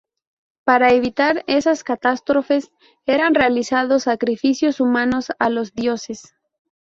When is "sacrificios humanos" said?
4.05-5.27